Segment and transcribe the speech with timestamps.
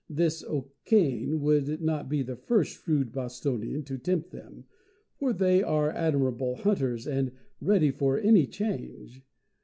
[0.09, 4.65] This O'Cain would not be the first shrewd Bostonian to tempt them,
[5.19, 9.21] for they are admirable hunters and ready for any change.